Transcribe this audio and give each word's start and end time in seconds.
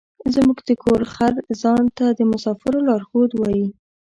زموږ 0.33 0.59
د 0.67 0.69
کور 0.83 1.01
خر 1.13 1.33
ځان 1.61 1.83
ته 1.97 2.05
د 2.17 2.19
مسافرو 2.31 2.85
لارښود 2.87 3.31
وايي. 3.35 3.67